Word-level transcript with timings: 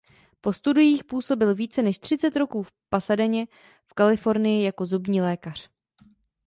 Po 0.41 0.53
studiích 0.53 1.03
působil 1.03 1.55
více 1.55 1.81
než 1.81 1.99
třicet 1.99 2.35
roků 2.35 2.63
v 2.63 2.71
Pasadeně 2.89 3.47
v 3.85 3.93
Kalifornii 3.93 4.63
jako 4.63 4.85
zubní 4.85 5.21
lékař. 5.21 5.69